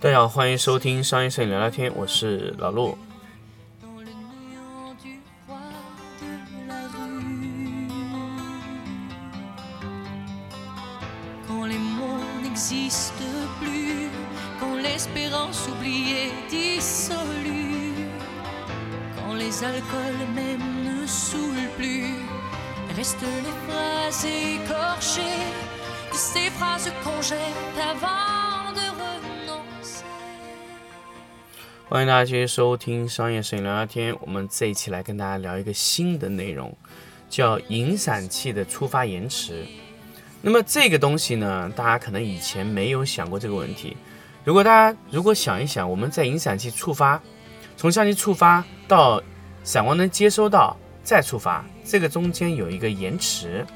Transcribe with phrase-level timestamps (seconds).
[0.00, 2.98] 大家好，欢迎收听商业摄影聊聊天，我是老陆。
[31.88, 34.14] 欢迎大家继续收听商业摄影聊聊天。
[34.20, 36.72] 我们这一期来跟大家聊一个新的内容，
[37.28, 39.66] 叫引闪器的触发延迟。
[40.40, 43.96] 那么这个东西呢，大家可能以前没有想过这个问题。
[44.44, 47.20] 如果大家如果想一想，我们在引闪器触发，
[47.76, 49.20] 从相机触发到
[49.64, 53.66] 闪光灯接收到再触发，这个中间有一个延迟，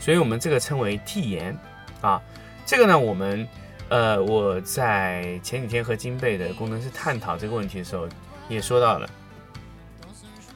[0.00, 1.56] 所以我们这个称为替延
[2.04, 2.22] 啊。
[2.66, 3.48] 这个呢，我们。
[3.90, 8.08] 呃，我在前几天和金贝的工程师探讨这个问题的时候，
[8.48, 9.08] 也说到了。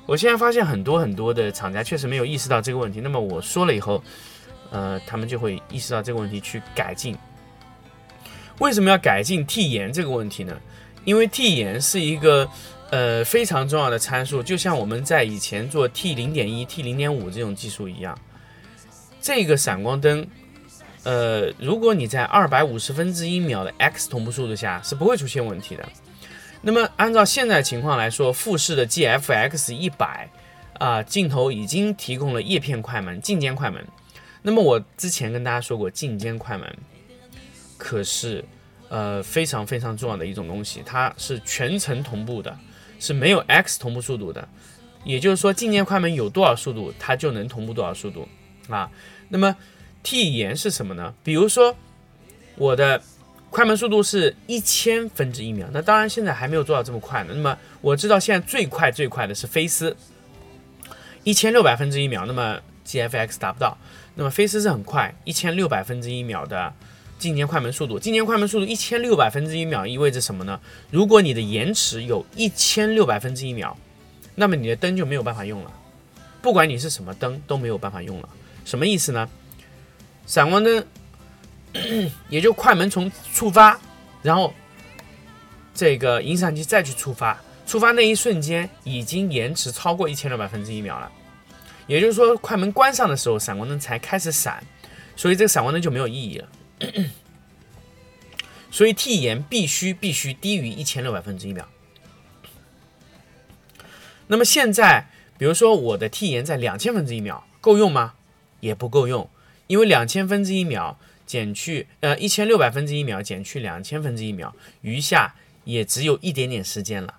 [0.07, 3.03] 我现在发现很多很多的厂家确实没有意识到这个问题。
[3.03, 4.03] 那么我说了以后，
[4.71, 7.15] 呃，他们就会意识到这个问题去改进。
[8.61, 10.59] 为什么要改进替延这个问题呢？
[11.05, 12.49] 因为替延是一个
[12.91, 18.19] 呃非常重要的参数，就像我们在以前做 T 零点一、T 零点五这种技术一样，
[19.21, 20.27] 这个闪光灯。
[21.05, 25.89] 呃，如果你在二百五十分之一秒的 x 同步速度下是不会出现问题的。
[26.61, 30.29] 那么按照现在情况来说，富士的 GFX 一百
[30.79, 33.85] 啊镜头已经提供了叶片快门、进阶快门。
[34.43, 36.77] 那么我之前跟大家说过，进阶快门
[37.77, 38.45] 可是
[38.89, 42.59] 呃非常非常重要的一种东西，它是全程同步的，
[42.99, 44.49] 是没有 x 同步速度的。
[45.05, 48.29] 也就是说，进阶快门有多少速度，它就能同步多少速度
[48.69, 48.91] 啊。
[49.29, 49.55] 那么
[50.03, 51.15] 替延是什么呢？
[51.23, 51.75] 比如说，
[52.57, 53.03] 我的
[53.51, 57.33] 快门速度是一千分之一秒，那当然现在还没有做到这么快呢。
[57.35, 59.97] 那么我知道现在最快最快的是飞思，
[61.25, 63.77] 一千六百分之一秒，那么 GFX 达不到。
[64.15, 66.73] 那么飞思是很快，一千六百分之一秒的
[67.19, 67.99] 进阶快门速度。
[67.99, 70.61] 进阶快门速度一千六百分之一秒意味着什么呢？
[70.91, 73.77] 如果你的延迟有一千六百分之一秒，
[74.35, 75.73] 那么你的灯就没有办法用了，
[76.43, 78.29] 不管你是什么灯都没有办法用了。
[78.65, 79.29] 什么意思呢？
[80.29, 80.87] 闪光灯，
[82.29, 83.81] 也就快门从触发，
[84.23, 84.53] 然后
[85.75, 91.11] 这个引闪器再去触发，触发那一瞬间已经延迟超过一千六百分之一秒了。
[91.87, 94.63] 也就是说，快门关上的时候，闪光灯才开始闪，
[95.17, 96.49] 所以这个闪光灯就没有意义了。
[98.71, 101.67] 所以 T 延必须必须低于一千六百分之一秒。
[104.27, 105.07] 那么现在，
[105.39, 108.13] 比如说我的 T 延在两千分之一秒，够用吗？
[108.61, 109.31] 也不够用。
[109.69, 117.15] 因为两千分之一秒减去呃一千六百分之一秒减去两千分之一秒，余下也只有一点点时间了。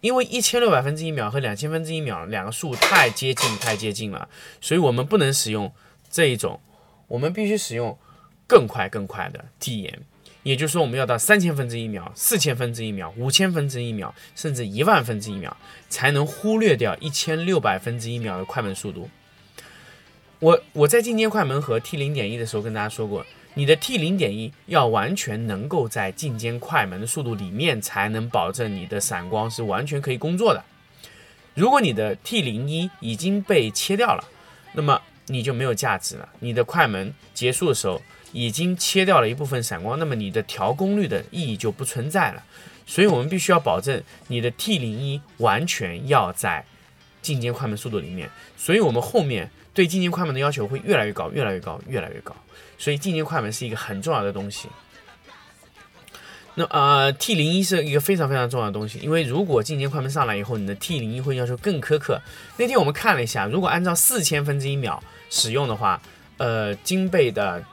[0.00, 4.28] 因为一千六百分之一秒和两千分之一秒两个数太接近太接近了，
[4.60, 5.72] 所以我们不能使用
[6.10, 6.60] 这一种，
[7.08, 7.98] 我们必须使用
[8.46, 10.00] 更快更快的递延。
[10.44, 15.54] 也就是说，我们要到三千分之一秒、四千分之一秒、五千分之一秒，甚至一万分之一秒，
[15.88, 19.10] 才能忽略掉一千六百分之一秒的快门速度。
[20.40, 30.62] 我我在进阶快门和 T 零点一的时候跟大家说过，你的 T 零点一要完全能够在进阶快门的速度里面，才能保证你的闪光是完全可以工作的。
[31.54, 34.22] 如果你的 T 零一已经被切掉了，
[34.74, 36.28] 那么你就没有价值了。
[36.38, 38.00] 你的快门结束的时候
[38.30, 42.44] 已经切掉了一部分闪光，那么你的调功率的意义就不存在了。
[42.86, 46.64] 所以我们必须要保证你的 T 零一完全要在
[47.20, 48.30] 进阶快门速度里面。
[48.56, 49.50] 所以我们后面。
[49.74, 52.34] 对进阶快门的要求会越来越高，越来越高，越来越高。
[52.78, 54.68] 所以进阶快门是一个很重要的东西。
[56.54, 62.20] 那呃，T 零一是一个非常非常重要的东西，因为如果进阶快门上来以后，你的 T 零一会要求更苛刻。
[62.56, 66.00] 那天我们看了一下，如果按照四千分之一秒使用的话，
[66.36, 67.64] 呃，金贝的。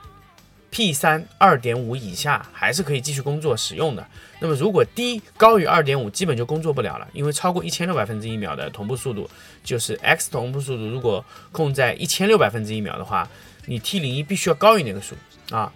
[0.70, 4.06] P 三二点五以下还是可以继续工作使用的。
[4.40, 9.28] 那么如果低高于二点五，基本就工作不了了，因为超过一千六百分之一秒的同步速度，
[9.64, 13.28] 就是 X 同步速度，如果控在一千六百分之一秒的话，
[13.64, 15.14] 你 T 零一必须要高于那个数
[15.50, 15.72] 啊。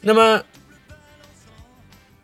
[0.00, 0.40] 那么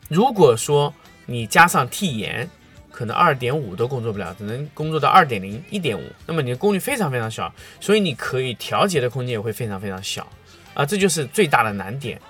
[0.08, 0.94] 如果说
[1.26, 2.48] 你加上 T 延，
[2.90, 10.24] 可能二点五都工作不了，只能工作到二点零、一点五，那么你的功率非常非常小，所以你可以调节的空间也会非常非常小。
[10.74, 12.20] 啊，这就是最大的难点。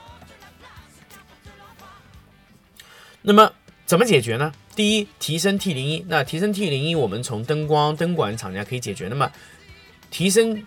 [3.23, 3.53] 那么
[3.87, 4.53] 怎么解决呢？
[4.75, 6.05] 第一，提升 T 零一。
[6.09, 9.09] 那提升 T 零一，我们从灯光、灯管厂家可以解决。
[9.09, 9.31] 那么
[10.11, 10.65] 提升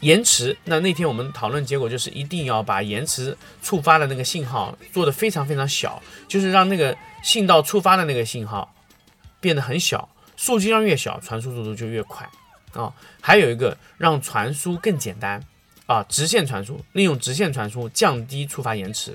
[0.00, 8.74] 延迟，那那天我们讨论结果就是一定要把延迟触发的那个信号做得非常非常小，就是让那个信道触发的那个信号
[9.40, 12.28] 变得很小，数据量越小，传输速度就越快
[12.72, 12.92] 啊。
[13.20, 15.42] 还有一个让传输更简单
[15.90, 19.12] 啊，直线传输，利用直线传输降低触发延迟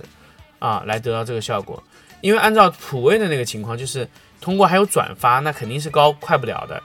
[0.60, 1.82] 啊，来得到这个效果。
[2.20, 4.06] 因为按照普威的那个情况，就是
[4.42, 6.84] 通过还有转发，那肯定是高快不了的。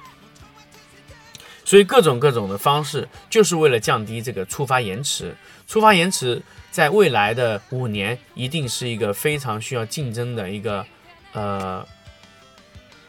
[1.65, 5.35] 所以各种各种的方式，就是为了降低这个触发延迟。
[5.67, 6.41] 触发延迟
[6.71, 10.87] 在未来的五年，一定是一个非常需要竞争的一个
[11.33, 11.85] 呃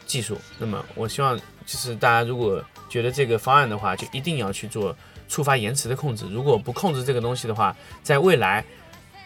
[0.04, 0.36] 技术。
[0.58, 4.96] 那么我希望，就是大家如果觉得这个方案的话，就一定要去做
[5.32, 6.26] 触发延迟的控制。
[6.30, 8.62] 如果不控制这个东西的话，在未来，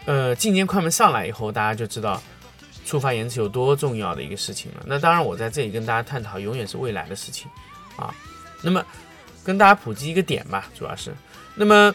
[0.05, 2.23] 呃，进阶快门上来以后，大家就知道
[2.85, 4.85] 触发延迟有多重要的一个事情了。
[4.87, 7.50] 那当然，我在这里跟大家探讨，永远是未来的事情
[7.97, 8.14] 啊。
[8.62, 8.85] 那么。
[9.44, 11.14] 跟大家普及一个点吧，主要是，
[11.55, 11.94] 那么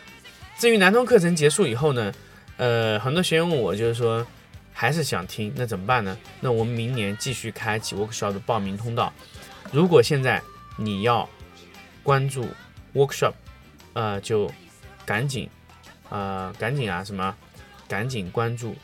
[0.58, 2.10] 至于南通课程结束以后呢，
[2.56, 4.26] 呃，很多学员问我，就是说
[4.72, 6.18] 还是想听，那怎么办呢？
[6.40, 9.12] 那我们明年继续开启 workshop 的报名通道。
[9.70, 10.42] 如果现在
[10.78, 11.28] 你要
[12.04, 12.48] 关注
[12.94, 13.34] workshop，
[13.94, 14.52] 呃，就
[15.06, 15.50] 赶紧，
[16.10, 17.36] 呃，赶紧啊，什么，
[17.88, 18.76] 赶紧关注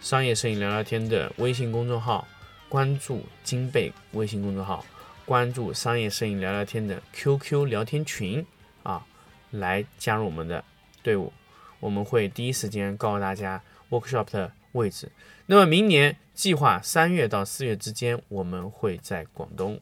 [0.00, 2.26] 商业摄影聊聊天的微信公众号，
[2.68, 4.84] 关注金贝微信公众号。
[5.26, 8.44] 关注商业摄影聊聊天的 QQ 聊天群
[8.82, 9.06] 啊，
[9.52, 10.62] 来加入我们的
[11.02, 11.32] 队伍，
[11.80, 15.10] 我们会第一时间告诉大家 workshop 的位置。
[15.46, 19.80] 那么明年计划三月到四月之间，我们会在广东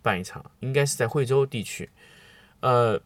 [0.00, 1.90] 办一场，应该是在惠州地区。
[2.60, 2.98] 呃，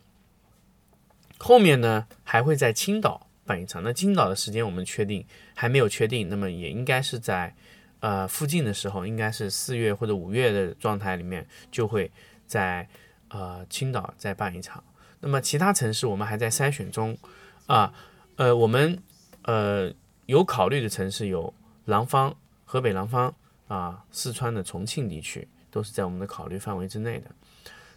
[1.38, 3.82] 后面呢还会在青岛办一场。
[3.82, 5.24] 那青岛的时间我们确定
[5.54, 7.54] 还没有确定，那么也应该是在。
[8.00, 12.08] 呃，附近的时候应该是四月或者五月的状态里面，就会
[12.46, 12.88] 在
[13.26, 14.84] 呃青岛再办一场。
[15.18, 17.18] 那么其他城市我们还在筛选中
[17.66, 17.92] 啊。
[18.36, 18.96] 呃，我们
[19.42, 19.92] 呃
[20.26, 21.52] 有考虑的城市有
[21.86, 22.32] 廊坊、
[22.64, 23.34] 河北廊坊
[23.66, 27.28] 啊，四川的重庆地区都是在我们的考虑范围之内的。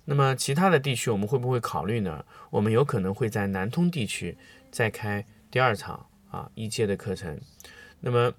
[0.06, 2.24] 那么其他的地区我们会不会考虑呢？
[2.50, 4.38] 我们有可能会在南通地区
[4.71, 7.39] 再开第二场啊一届的课程。
[8.00, 8.33] 那么。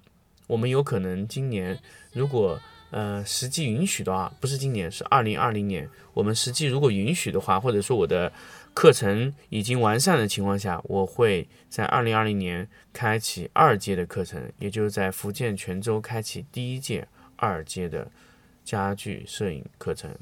[0.45, 1.79] 我们有可能今年，
[2.11, 2.59] 如果
[2.91, 5.89] 呃实际允许的话，不是今年，是二零二零年。
[6.13, 8.31] 我们实际如果允许的话，或者说我的
[8.73, 17.07] 课程已经完善的情况下，我会在二零二零年开启二阶的课程，也就是在福建泉州开启第一届
[17.37, 18.11] 二阶的
[18.65, 20.13] 家具摄影课程。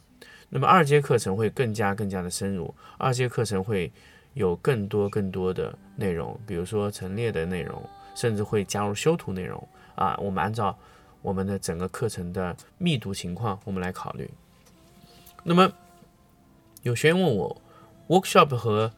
[0.52, 3.92] 那么二阶课程会更加更加的深入，二阶课程会
[4.34, 7.82] 有更多更多的内容，比如说陈列的内容，
[8.14, 9.68] 甚至会加入修图内容。
[9.96, 10.78] 啊，我们按照
[11.22, 14.30] 我们的整个课程的密度情况，我们来考虑。
[15.44, 15.72] 那么
[16.82, 17.62] 有学员问我
[18.08, 18.92] ，workshop 和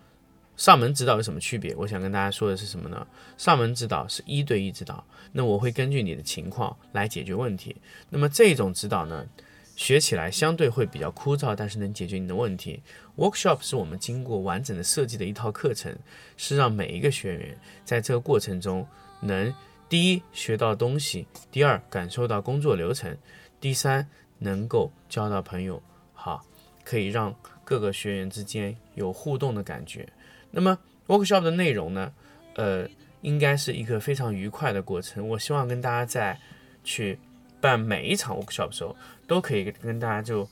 [0.55, 1.75] 上门指导有什么区别？
[1.75, 3.05] 我想跟大家说的是什么呢？
[3.37, 7.75] 上门指导是一对一指导，那我会根据你的情况来解决问题。
[8.09, 9.25] 那么这种指导呢，
[9.75, 12.81] 学起来相对会比较枯燥，但是能解决你的问题。
[13.17, 15.95] workshop 是我们经过完整的设计的一套课程，
[16.37, 18.87] 是让每一个学员在这个过程中
[19.21, 19.53] 能。
[19.89, 23.13] 第一，学到东西；第二，感受到工作流程；
[23.61, 24.07] 第三，
[24.39, 25.79] 能够交到朋友，
[26.13, 26.43] 好，
[26.83, 30.07] 可以让各个学员之间有互动的感觉。
[30.49, 32.11] 那么，workshop 的内容呢？
[32.55, 32.87] 呃，
[33.21, 35.27] 应该是一个非常愉快的过程。
[35.29, 36.39] 我希望跟大家在
[36.83, 37.19] 去
[37.61, 38.95] 办每一场 workshop 的时候，
[39.33, 40.47] 都可以跟大家就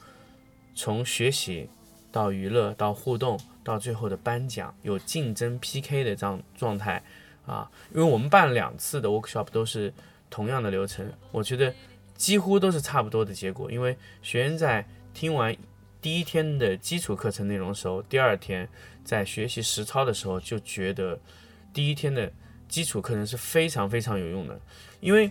[0.74, 1.70] 从学习
[2.12, 7.04] 到娱乐到互动到最后的颁奖，有竞争 PK 的这样状态。
[7.46, 9.94] 啊，因为我们办两次的 workshop 都是
[10.32, 11.72] 同样的流程，我觉得
[12.16, 13.72] 几乎都是差不多的结果。
[13.72, 14.84] 因为学员在
[15.14, 15.56] 听完
[16.02, 18.68] 第一天的基础课程内容的时候，第二天
[19.04, 21.20] 在学习实操的时候就觉得
[21.72, 22.32] 第一天的
[22.68, 24.60] 基础课程是非常非常有用的。
[25.02, 25.30] 因为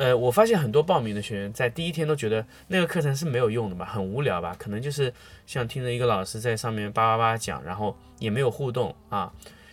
[0.00, 5.12] 呃，我发现很多报名的学员在第一天都觉得那个课程是没有用的吧，很无聊吧，可能就是
[5.44, 9.30] 像听着一个老师在上面叭叭叭讲，然后也没有互动啊。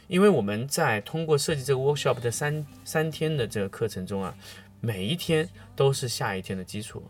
[0.09, 4.35] 因为我们在通过设计这个 workshop 的三三天的这个课程中啊，
[4.81, 7.01] 每一天都是下一天的基础，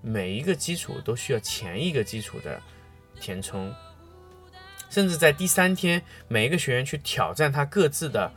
[0.00, 2.58] 每一个基础都需要前一个基础的
[3.20, 3.70] 填充，
[4.88, 8.32] 甚至在第三天，每一个学员去挑战他各自的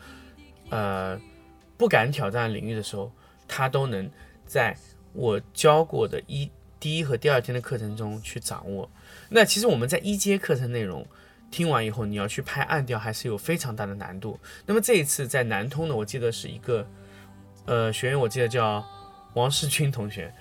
[0.71, 1.17] 呃
[1.77, 3.09] 不敢挑战领域的时候，
[3.47, 4.09] 他都能
[4.45, 4.75] 在
[5.13, 6.49] 我教过的一
[6.79, 8.89] 第一和第二天的课程中去掌握。
[9.29, 11.05] 那其实我们在一阶课程内容。
[11.51, 14.37] 听完以后，你要去拍暗调，还是有非常大的难度。
[14.65, 16.85] 那么这一次在南通呢，我记得是一个，
[17.65, 18.83] 呃，学员，我记得叫
[19.35, 20.33] 王世军同学，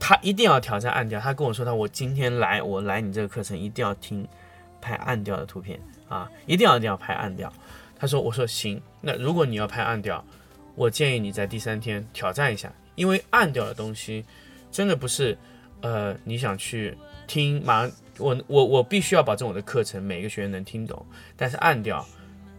[0.00, 1.20] 他一定要挑战暗调。
[1.20, 4.26] 他跟我说，他我今天来，我来你这个课程一定要听
[4.80, 7.52] 拍暗调的图片啊，一定要一定要拍暗调。
[7.96, 10.24] 他说，我说行，那如果你要拍暗调，
[10.74, 14.24] 我建议你在第三天挑战一下，因为暗调的东西
[14.72, 15.38] 真的不是，
[15.82, 16.98] 呃，你想去
[17.28, 22.04] 听，马上我我我必须要保证我的课程每个学员能听懂，但是暗调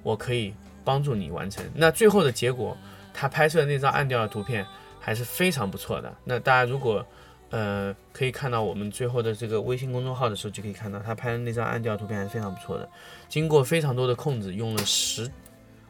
[0.04, 0.54] 我可以
[0.86, 1.66] 帮助你完成。
[1.76, 2.78] 那最后的结果，
[3.14, 4.66] 他拍摄的那张暗调的图片
[5.00, 6.16] 还是非常不错的。
[6.24, 7.06] 那大家如果
[7.50, 12.88] 呃可以看到我们最后的这个微信公众号的时候，就可以看到他拍的那张暗调图片还是非常不错的。
[13.28, 15.30] 经过非常多的控制，用了十。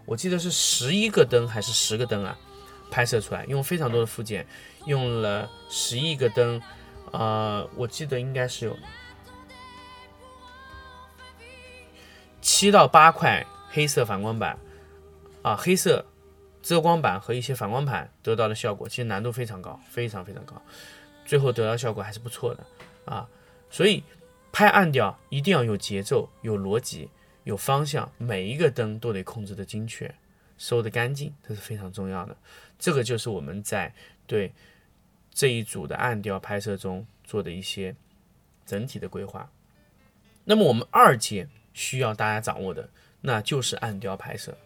[0.06, 2.38] 我记得是十一个灯还是十个灯啊？
[2.89, 4.46] 拍摄出来用非常多的附件，
[4.86, 6.62] 用了十亿个灯，
[7.12, 8.77] 呃，我记得应该是有
[12.41, 14.58] 七到八块黑色反光板
[15.41, 16.06] 啊，黑色
[16.62, 20.62] 遮光板和一些反光板得到的效果，其实难度非常高，非常非常高，
[21.25, 22.65] 最后得到效果还是不错的
[23.06, 23.27] 啊。
[23.70, 24.03] 所以
[24.51, 27.10] 拍暗调一定要有节奏，有逻辑。
[27.44, 30.13] 有方向，每一个灯都得控制的精确，
[30.58, 32.36] 收的干净，这是非常重要的。
[32.77, 33.93] 这个就是我们在
[34.25, 34.53] 对
[35.31, 37.96] 这一组的暗调拍摄中做的一些
[38.65, 39.50] 整体的规划。
[40.46, 42.89] 那么我们二阶需要大家掌握的，
[43.22, 44.57] 那就是暗调拍摄，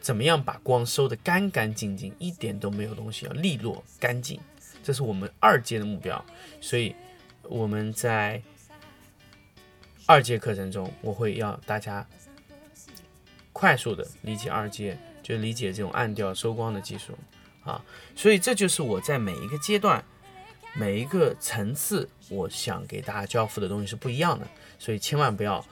[0.00, 4.40] 怎么样把光收的干干净净，一点都没有东西，要利落干净，
[4.82, 6.24] 这是我们二阶的目标。
[6.60, 6.94] 所以
[7.42, 8.42] 我们在
[10.06, 12.06] 二阶课程中，我会要大家。
[13.56, 17.16] 快速的理解二阶，就理解这种暗调收光的技术
[17.64, 17.82] 啊，
[18.14, 20.04] 所以这就是我在每一个阶段、
[20.74, 24.46] 每一个层次，我想给大家交付的东西是不一样的，
[24.78, 25.64] 所以千万不要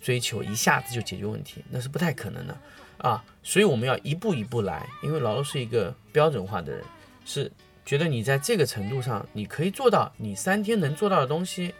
[0.00, 2.56] 追求一下子就解决问题，那是不太可能的
[2.96, 3.24] 啊。
[3.42, 6.82] 所以我们要一步一步来，因为老陆是一个标准化的人，
[7.24, 7.52] 是
[7.84, 11.74] 觉得你在这个程度上你可以做到你三天能做到的东西，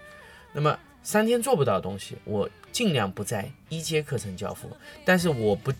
[0.52, 2.48] 那么三天做不到的东西，我。
[2.70, 4.70] 尽量不在一阶课程交付，
[5.04, 5.72] 但是我不，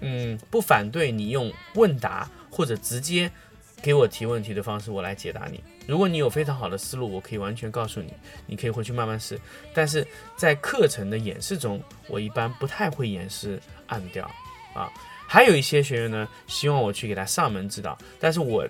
[0.00, 3.30] 嗯，不反对你用问答或者直接
[3.82, 5.62] 给我提问题的方式，我来解答你。
[5.86, 8.12] 如果你有非常好的思路，我可以完全告诉你，
[8.46, 9.40] 你可以回去慢慢试。
[9.72, 14.30] 但是在课程的演示中，我一般不太会演示暗调
[14.74, 14.92] 啊。
[15.26, 18.66] 还有一些学员呢，希望我去给他上门指导，但是我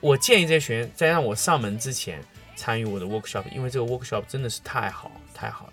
[0.00, 2.22] 我建议这些学员在让我上门之前
[2.54, 5.72] 参与我的 workshop，因为这个 workshop 真的是太好太好了。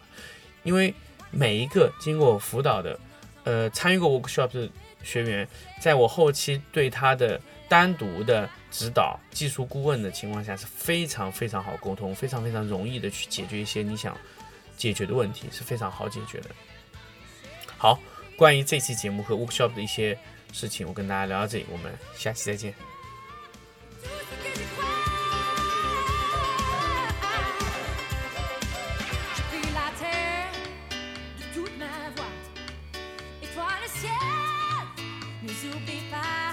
[0.63, 0.93] 因为
[1.31, 2.99] 每一个经过我辅导的，
[3.43, 4.69] 呃，参与过 workshop 的
[5.05, 5.47] 学员，
[5.79, 14.17] 在我后期对他的单独的指导、技术顾问的情况下，是非常非常好沟通，非常非常容易的去解决一些你想
[14.75, 16.49] 解决的问题，是非常好解决的。
[17.77, 17.99] 好，
[18.35, 20.17] 关于这期节目和 workshop 的一些
[20.51, 22.73] 事情，我跟大家聊到这里，我们下期再见。
[35.47, 36.44] Cause you'll be fine.